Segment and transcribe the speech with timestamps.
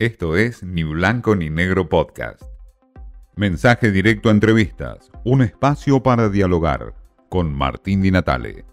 [0.00, 2.44] Esto es Ni Blanco ni Negro Podcast.
[3.34, 6.94] Mensaje directo a entrevistas, un espacio para dialogar
[7.28, 8.64] con Martín Di Natale.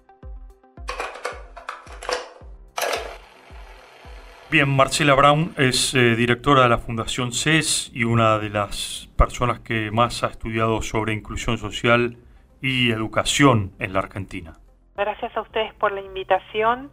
[4.52, 9.62] Bien, Marcela Brown es eh, directora de la Fundación CES y una de las personas
[9.62, 12.20] que más ha estudiado sobre inclusión social
[12.62, 14.60] y educación en la Argentina.
[14.96, 16.92] Gracias a ustedes por la invitación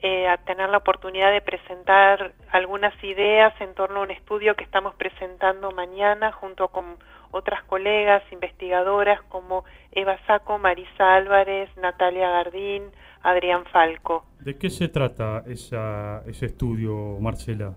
[0.00, 4.62] eh, a tener la oportunidad de presentar algunas ideas en torno a un estudio que
[4.62, 6.96] estamos presentando mañana junto con
[7.32, 12.84] otras colegas investigadoras como Eva Saco, Marisa Álvarez, Natalia Gardín,
[13.22, 14.24] Adrián Falco.
[14.40, 17.74] ¿De qué se trata esa, ese estudio, Marcela?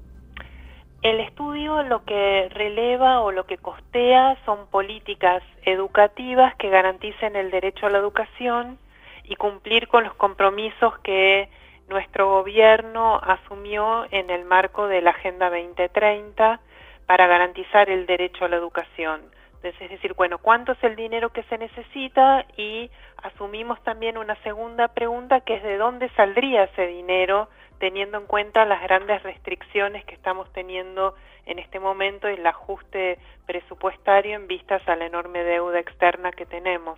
[1.02, 7.50] El estudio lo que releva o lo que costea son políticas educativas que garanticen el
[7.50, 8.78] derecho a la educación
[9.24, 11.50] y cumplir con los compromisos que
[11.92, 16.62] nuestro gobierno asumió en el marco de la Agenda 2030
[17.06, 19.22] para garantizar el derecho a la educación.
[19.56, 22.46] Entonces, es decir, bueno, ¿cuánto es el dinero que se necesita?
[22.56, 28.26] Y asumimos también una segunda pregunta que es de dónde saldría ese dinero teniendo en
[28.26, 34.48] cuenta las grandes restricciones que estamos teniendo en este momento y el ajuste presupuestario en
[34.48, 36.98] vistas a la enorme deuda externa que tenemos.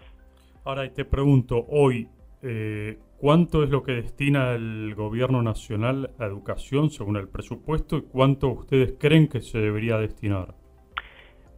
[0.65, 2.07] Ahora te pregunto, hoy,
[2.43, 8.01] eh, ¿Cuánto es lo que destina el gobierno nacional a educación según el presupuesto y
[8.01, 10.53] cuánto ustedes creen que se debería destinar?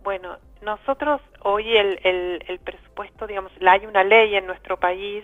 [0.04, 2.00] Bueno, nosotros hoy el,
[2.48, 5.24] el, presupuesto, digamos, hay una ley en nuestro país,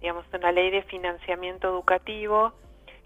[0.00, 2.54] digamos, una ley de financiamiento educativo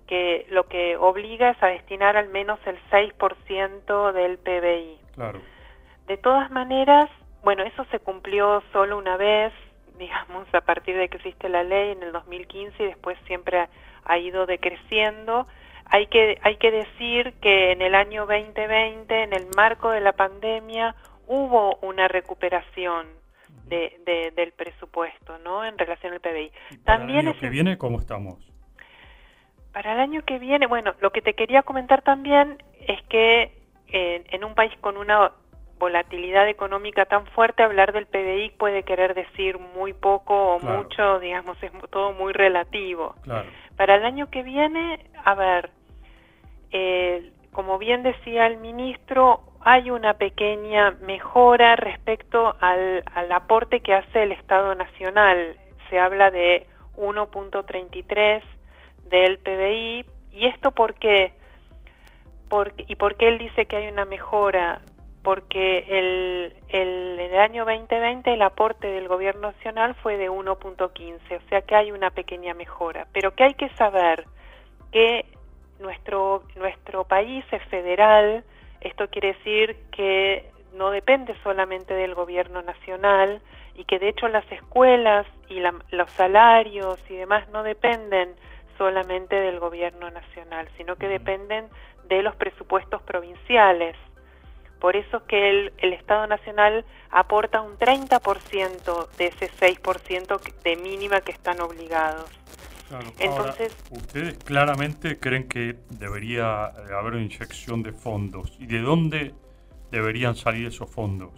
[0.06, 5.00] que lo que obliga es a destinar al menos el 6% del PBI.
[5.14, 5.40] Claro.
[6.06, 7.10] De todas maneras,
[7.42, 9.52] bueno, eso se cumplió solo una vez,
[9.98, 13.68] digamos, a partir de que existe la ley en el 2015 y después siempre
[14.04, 15.46] ha, ido decreciendo.
[15.86, 20.12] Hay que, hay que decir que en el año 2020, en el marco de la
[20.12, 20.94] pandemia,
[21.26, 23.06] hubo una recuperación
[23.66, 25.64] de, del presupuesto, ¿no?
[25.64, 26.50] En relación al PBI.
[26.84, 28.52] Para También el año que viene, ¿cómo estamos?
[29.72, 33.52] Para el año que viene, bueno, lo que te quería comentar también es que
[33.88, 35.32] eh, en un país con una
[35.82, 41.60] volatilidad económica tan fuerte, hablar del PBI puede querer decir muy poco o mucho, digamos,
[41.60, 43.16] es todo muy relativo.
[43.76, 45.70] Para el año que viene, a ver,
[46.70, 53.92] eh, como bien decía el ministro, hay una pequeña mejora respecto al, al aporte que
[53.92, 55.56] hace el Estado Nacional.
[55.90, 58.40] Se habla de 1.33
[59.10, 60.06] del PBI.
[60.30, 61.32] ¿Y esto por qué?
[62.86, 64.80] ¿Y por qué él dice que hay una mejora?
[65.22, 71.18] Porque el, el, en el año 2020 el aporte del gobierno nacional fue de 1.15,
[71.36, 74.24] o sea que hay una pequeña mejora, pero que hay que saber
[74.90, 75.26] que
[75.78, 78.44] nuestro, nuestro país es federal,
[78.80, 83.40] esto quiere decir que no depende solamente del gobierno nacional
[83.74, 88.34] y que de hecho las escuelas y los salarios y demás no dependen
[88.78, 91.68] solamente del gobierno nacional, sino que dependen
[92.08, 93.96] de los presupuestos provinciales.
[94.82, 100.76] Por eso es que el, el Estado Nacional aporta un 30% de ese 6% de
[100.76, 102.28] mínima que están obligados.
[103.20, 108.56] Entonces, ustedes claramente creen que debería eh, haber una inyección de fondos.
[108.58, 109.34] ¿Y de dónde
[109.92, 111.30] deberían salir esos fondos?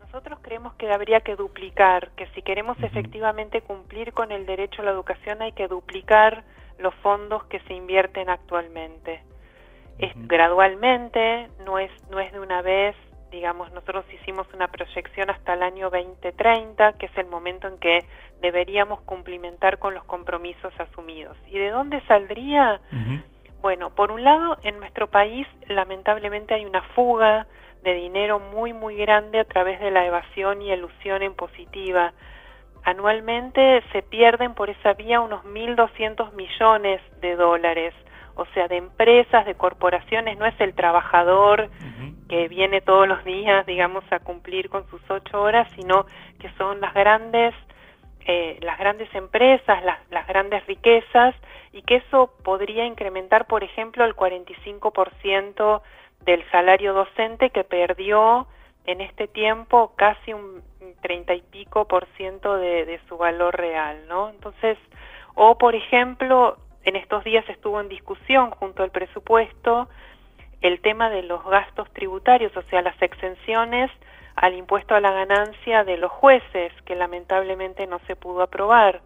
[0.00, 4.86] Nosotros creemos que habría que duplicar, que si queremos efectivamente cumplir con el derecho a
[4.86, 6.44] la educación hay que duplicar
[6.78, 9.22] los fondos que se invierten actualmente
[9.98, 12.94] es gradualmente, no es, no es de una vez,
[13.30, 18.04] digamos, nosotros hicimos una proyección hasta el año 2030, que es el momento en que
[18.40, 21.36] deberíamos cumplimentar con los compromisos asumidos.
[21.48, 22.80] ¿Y de dónde saldría?
[23.62, 27.46] Bueno, por un lado, en nuestro país lamentablemente hay una fuga
[27.82, 32.12] de dinero muy, muy grande a través de la evasión y elusión en positiva.
[32.84, 37.94] Anualmente se pierden por esa vía unos 1.200 millones de dólares
[38.36, 41.70] o sea, de empresas, de corporaciones, no es el trabajador
[42.28, 46.06] que viene todos los días, digamos, a cumplir con sus ocho horas, sino
[46.38, 47.54] que son las grandes,
[48.26, 51.34] eh, las grandes empresas, las, las grandes riquezas,
[51.72, 55.82] y que eso podría incrementar, por ejemplo, el 45%
[56.24, 58.46] del salario docente que perdió
[58.84, 60.62] en este tiempo casi un
[61.00, 64.28] treinta y pico por ciento de, de su valor real, ¿no?
[64.28, 64.78] Entonces,
[65.34, 66.56] o por ejemplo,
[66.86, 69.88] en estos días estuvo en discusión junto al presupuesto
[70.62, 73.90] el tema de los gastos tributarios, o sea, las exenciones
[74.36, 79.00] al impuesto a la ganancia de los jueces, que lamentablemente no se pudo aprobar.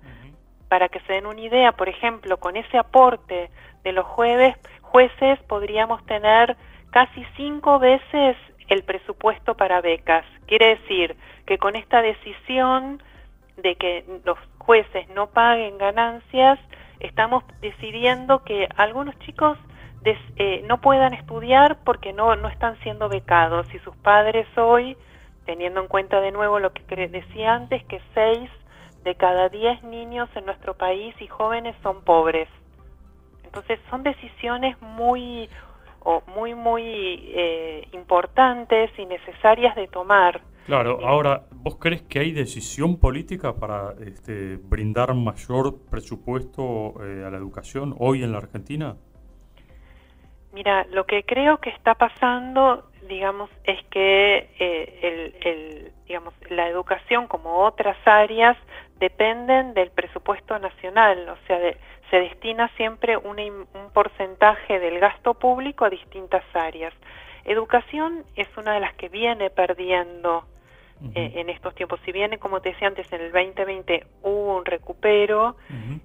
[0.69, 3.50] Para que se den una idea, por ejemplo, con ese aporte
[3.82, 6.56] de los jueves, jueces podríamos tener
[6.91, 8.37] casi cinco veces
[8.69, 10.25] el presupuesto para becas.
[10.47, 11.17] Quiere decir
[11.47, 13.03] que con esta decisión
[13.56, 16.59] de que los jueces no paguen ganancias,
[17.00, 19.58] estamos decidiendo que algunos chicos
[20.05, 24.97] eh, no puedan estudiar porque no, no están siendo becados y sus padres hoy,
[25.44, 28.50] teniendo en cuenta de nuevo lo que decía antes, que seis
[29.05, 32.49] de cada diez niños en nuestro país y jóvenes son pobres.
[33.44, 35.49] Entonces son decisiones muy
[36.35, 36.82] muy muy
[37.35, 40.41] eh, importantes y necesarias de tomar.
[40.66, 47.30] Claro, ahora, ¿vos crees que hay decisión política para este, brindar mayor presupuesto eh, a
[47.30, 48.96] la educación hoy en la Argentina?
[50.52, 57.28] Mira, lo que creo que está pasando, digamos, es que eh, el, digamos, la educación,
[57.28, 58.56] como otras áreas,
[58.98, 61.58] dependen del presupuesto nacional, o sea,
[62.10, 66.92] se destina siempre un, un porcentaje del gasto público a distintas áreas.
[67.44, 70.44] Educación es una de las que viene perdiendo
[71.14, 71.98] eh, en estos tiempos.
[72.04, 75.56] Si bien, como te decía antes, en el 2020 hubo un recupero,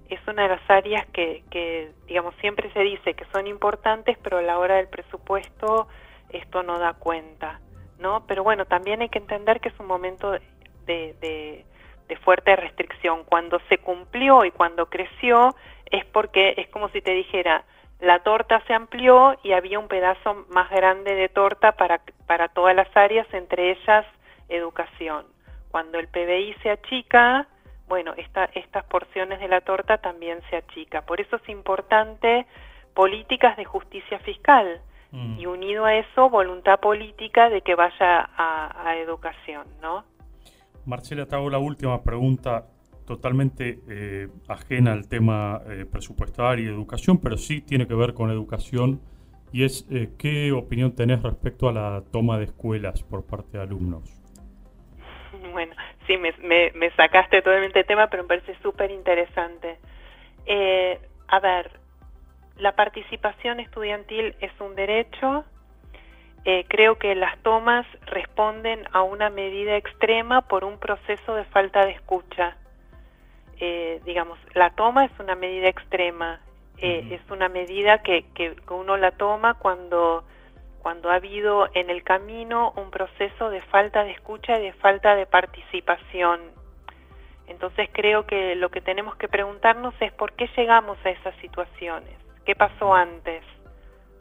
[0.08, 4.38] es una de las áreas que, que, digamos, siempre se dice que son importantes, pero
[4.38, 5.86] a la hora del presupuesto
[6.30, 7.60] esto no da cuenta,
[7.98, 8.24] ¿no?
[8.26, 10.40] Pero bueno, también hay que entender que es un momento de,
[10.86, 11.66] de,
[12.08, 13.24] de fuerte restricción.
[13.24, 15.54] Cuando se cumplió y cuando creció
[15.90, 17.64] es porque es como si te dijera,
[18.00, 22.76] la torta se amplió y había un pedazo más grande de torta para, para todas
[22.76, 24.04] las áreas, entre ellas
[24.48, 25.26] educación.
[25.70, 27.46] Cuando el PBI se achica,
[27.88, 31.02] bueno, esta, estas porciones de la torta también se achica.
[31.02, 32.46] Por eso es importante
[32.94, 34.80] políticas de justicia fiscal
[35.12, 35.38] mm.
[35.38, 40.04] y unido a eso voluntad política de que vaya a, educación, ¿no?
[40.86, 42.66] Marcela, te hago la última pregunta
[43.06, 48.30] totalmente eh, ajena al tema eh, presupuestario y educación, pero sí tiene que ver con
[48.30, 49.00] educación
[49.52, 53.62] y es eh, qué opinión tenés respecto a la toma de escuelas por parte de
[53.62, 54.12] alumnos.
[55.52, 55.74] Bueno,
[56.06, 59.78] sí, me, sacaste totalmente el tema, pero me parece súper interesante.
[61.28, 61.70] A ver,
[62.58, 65.44] la participación estudiantil es un derecho.
[66.68, 71.92] Creo que las tomas responden a una medida extrema por un proceso de falta de
[71.92, 72.56] escucha.
[73.58, 76.40] Eh, digamos, la toma es una medida extrema.
[76.78, 80.24] Es una medida que, que uno la toma cuando
[80.86, 85.16] cuando ha habido en el camino un proceso de falta de escucha y de falta
[85.16, 86.40] de participación.
[87.48, 92.14] Entonces creo que lo que tenemos que preguntarnos es por qué llegamos a esas situaciones,
[92.44, 93.42] qué pasó antes,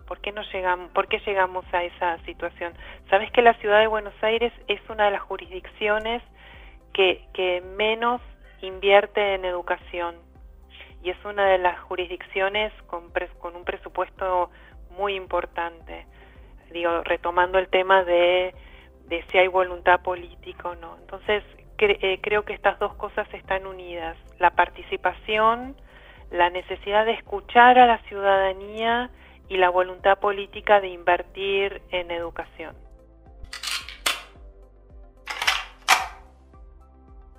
[0.08, 2.74] por qué no llegamos, por qué llegamos a esa situación.
[3.12, 6.24] Sabes que la ciudad de Buenos Aires es una de las jurisdicciones
[6.94, 8.22] que, que menos
[8.62, 10.16] invierte en educación
[11.04, 13.12] y es una de las jurisdicciones con,
[13.56, 14.50] un presupuesto
[14.92, 16.06] muy importante
[16.72, 18.54] digo, retomando el tema de,
[19.08, 20.98] de si hay voluntad política o no.
[21.00, 21.44] Entonces,
[21.78, 25.76] eh, creo que estas dos cosas están unidas, la participación,
[26.32, 29.10] la necesidad de escuchar a la ciudadanía
[29.48, 32.76] y la voluntad política de invertir en educación.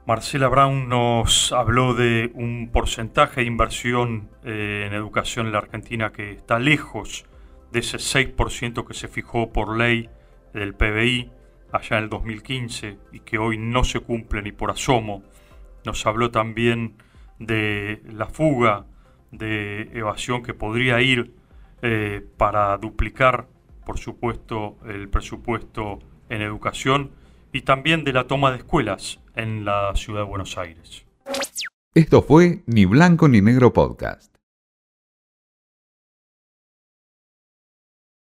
[0.07, 6.13] Marcela Brown nos habló de un porcentaje de inversión eh, en educación en la Argentina
[6.13, 7.27] que está lejos
[7.73, 10.09] de ese 6% que se fijó por ley
[10.55, 11.33] del PBI
[11.73, 15.25] allá en el 2015 y que hoy no se cumple ni por asomo.
[15.85, 16.99] Nos habló también
[17.41, 18.87] de la fuga
[19.33, 21.35] de evasión que podría ir
[21.83, 23.49] eh, para duplicar,
[23.85, 25.99] por supuesto, el presupuesto
[26.29, 27.11] en educación
[27.53, 31.05] y también de la toma de escuelas en la ciudad de Buenos Aires.
[31.95, 34.36] Esto fue Ni Blanco ni Negro Podcast.